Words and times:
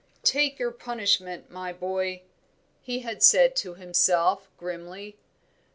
"Take 0.23 0.57
your 0.57 0.71
punishment, 0.71 1.51
my 1.51 1.71
boy," 1.71 2.23
he 2.81 3.01
had 3.01 3.21
said 3.21 3.55
to 3.57 3.75
himself, 3.75 4.49
grimly. 4.57 5.19